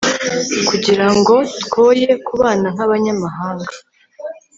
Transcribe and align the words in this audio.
kugira 0.69 1.05
ngo 1.15 1.35
twoye 1.63 2.09
kubana 2.25 2.67
nk'abanyamahanga 2.75 3.73